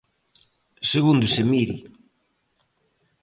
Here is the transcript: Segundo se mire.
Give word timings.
Segundo 0.91 1.25
se 1.35 1.43
mire. 1.51 1.77